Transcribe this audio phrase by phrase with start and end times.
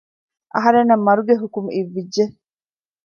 [0.53, 2.25] އަހަރެންނަށް މަރުގެ ހުކުމް އިއްވިއްޖެ